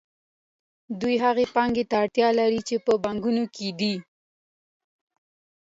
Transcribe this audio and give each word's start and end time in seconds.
دوی 1.01 1.15
هغې 1.25 1.45
پانګې 1.55 1.83
ته 1.89 1.95
اړتیا 2.03 2.29
لري 2.39 2.61
چې 2.67 2.75
په 2.85 2.93
بانکونو 3.03 3.43
کې 3.55 3.67
ده 3.79 3.93